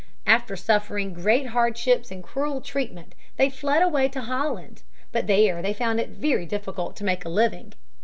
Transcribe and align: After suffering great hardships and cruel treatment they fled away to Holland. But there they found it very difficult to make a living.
After 0.25 0.55
suffering 0.55 1.13
great 1.13 1.45
hardships 1.49 2.09
and 2.09 2.23
cruel 2.23 2.59
treatment 2.59 3.13
they 3.37 3.51
fled 3.51 3.83
away 3.83 4.07
to 4.09 4.21
Holland. 4.21 4.81
But 5.11 5.27
there 5.27 5.61
they 5.61 5.73
found 5.75 5.99
it 5.99 6.09
very 6.09 6.47
difficult 6.47 6.95
to 6.95 7.03
make 7.03 7.23
a 7.23 7.29
living. 7.29 7.73